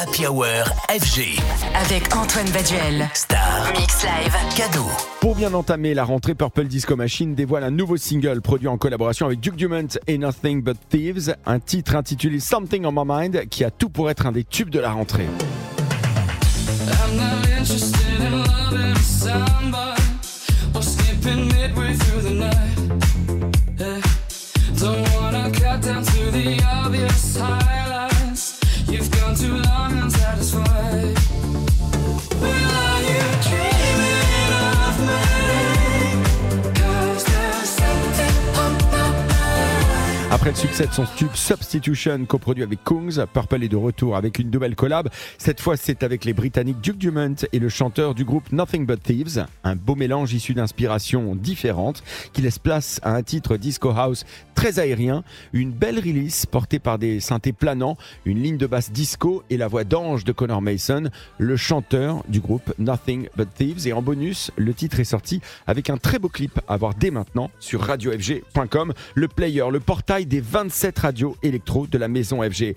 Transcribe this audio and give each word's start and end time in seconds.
Happy 0.00 0.28
Hour 0.28 0.44
FG. 0.88 1.40
Avec 1.74 2.14
Antoine 2.14 2.48
Baduel. 2.50 3.10
Star. 3.14 3.72
Mix 3.76 4.04
Live. 4.04 4.32
Cadeau. 4.56 4.86
Pour 5.20 5.34
bien 5.34 5.52
entamer 5.52 5.92
la 5.92 6.04
rentrée, 6.04 6.36
Purple 6.36 6.68
Disco 6.68 6.94
Machine 6.94 7.34
dévoile 7.34 7.64
un 7.64 7.72
nouveau 7.72 7.96
single 7.96 8.40
produit 8.40 8.68
en 8.68 8.78
collaboration 8.78 9.26
avec 9.26 9.40
Duke 9.40 9.56
Dumont 9.56 9.88
et 10.06 10.16
Nothing 10.18 10.62
But 10.62 10.76
Thieves, 10.88 11.34
un 11.46 11.58
titre 11.58 11.96
intitulé 11.96 12.38
Something 12.38 12.84
on 12.84 12.92
My 12.92 13.02
Mind 13.04 13.48
qui 13.48 13.64
a 13.64 13.72
tout 13.72 13.88
pour 13.88 14.08
être 14.08 14.26
un 14.26 14.30
des 14.30 14.44
tubes 14.44 14.70
de 14.70 14.78
la 14.78 14.92
rentrée. 14.92 15.26
I'm 15.26 17.16
not 17.16 17.48
interested 17.58 18.20
in 18.20 18.44
loving 18.44 18.94
somebody 19.02 20.02
or 20.76 20.82
skipping 20.84 21.48
midway 21.48 21.94
through 21.94 22.22
the 22.22 22.34
night. 22.34 22.54
Yeah. 23.80 24.00
Don't 24.78 25.02
wanna 25.16 25.50
cut 25.50 25.82
down 25.82 26.04
to 26.04 26.30
the 26.30 26.62
obvious 26.84 27.36
highlights. 27.36 28.60
You've 28.88 29.10
gone 29.10 29.34
too 29.34 29.54
long 29.54 29.77
Après 40.30 40.50
le 40.50 40.56
succès 40.56 40.86
de 40.86 40.92
son 40.92 41.06
tube 41.16 41.32
Substitution, 41.32 42.26
coproduit 42.26 42.62
avec 42.62 42.84
Kungs, 42.84 43.24
Purple 43.32 43.64
est 43.64 43.68
de 43.68 43.76
retour 43.76 44.14
avec 44.14 44.38
une 44.38 44.50
nouvelle 44.50 44.76
collab. 44.76 45.08
Cette 45.38 45.58
fois, 45.58 45.78
c'est 45.78 46.02
avec 46.02 46.26
les 46.26 46.34
Britanniques 46.34 46.82
Duke 46.82 46.98
Dumont 46.98 47.34
et 47.50 47.58
le 47.58 47.70
chanteur 47.70 48.14
du 48.14 48.26
groupe 48.26 48.52
Nothing 48.52 48.84
But 48.84 49.02
Thieves. 49.02 49.46
Un 49.64 49.74
beau 49.74 49.94
mélange 49.94 50.34
issu 50.34 50.52
d'inspirations 50.52 51.34
différentes 51.34 52.02
qui 52.34 52.42
laisse 52.42 52.58
place 52.58 53.00
à 53.02 53.14
un 53.14 53.22
titre 53.22 53.56
disco 53.56 53.88
house 53.90 54.26
très 54.54 54.78
aérien, 54.78 55.24
une 55.54 55.70
belle 55.70 55.98
release 55.98 56.44
portée 56.44 56.78
par 56.78 56.98
des 56.98 57.20
synthés 57.20 57.52
planants, 57.52 57.96
une 58.26 58.42
ligne 58.42 58.58
de 58.58 58.66
basse 58.66 58.92
disco 58.92 59.44
et 59.48 59.56
la 59.56 59.66
voix 59.66 59.84
d'ange 59.84 60.24
de 60.24 60.32
Connor 60.32 60.60
Mason, 60.60 61.04
le 61.38 61.56
chanteur 61.56 62.22
du 62.28 62.40
groupe 62.40 62.74
Nothing 62.78 63.28
But 63.34 63.48
Thieves. 63.54 63.86
Et 63.86 63.94
en 63.94 64.02
bonus, 64.02 64.50
le 64.56 64.74
titre 64.74 65.00
est 65.00 65.04
sorti 65.04 65.40
avec 65.66 65.88
un 65.88 65.96
très 65.96 66.18
beau 66.18 66.28
clip 66.28 66.60
à 66.68 66.76
voir 66.76 66.94
dès 66.94 67.10
maintenant 67.10 67.50
sur 67.60 67.80
radiofg.com, 67.80 68.92
le 69.14 69.28
player, 69.28 69.64
le 69.70 69.80
portail 69.80 70.17
des 70.26 70.40
27 70.40 70.98
radios 70.98 71.36
électro 71.42 71.86
de 71.86 71.98
la 71.98 72.08
maison 72.08 72.42
FG. 72.42 72.74